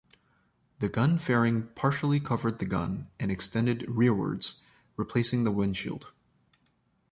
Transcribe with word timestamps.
The 0.79 0.89
gun 0.89 1.19
fairing 1.19 1.67
partially 1.75 2.19
covered 2.19 2.57
the 2.57 2.65
gun 2.65 3.11
and 3.19 3.31
extended 3.31 3.85
rearwards, 3.87 4.59
replacing 4.97 5.43
the 5.43 5.51
windshield. 5.51 6.07